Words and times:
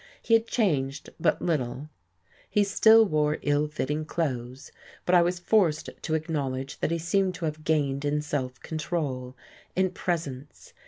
He 0.23 0.33
had 0.33 0.47
changed 0.47 1.11
but 1.19 1.43
little, 1.43 1.91
he 2.49 2.63
still 2.63 3.05
wore 3.05 3.37
ill 3.43 3.67
fitting 3.67 4.03
clothes, 4.05 4.71
but 5.05 5.13
I 5.13 5.21
was 5.21 5.37
forced 5.37 5.91
to 6.01 6.15
acknowledge 6.15 6.79
that 6.79 6.89
he 6.89 6.97
seemed 6.97 7.35
to 7.35 7.45
have 7.45 7.63
gained 7.63 8.03
in 8.03 8.23
self 8.23 8.59
control, 8.61 9.37
in 9.75 9.91
presence. 9.91 10.73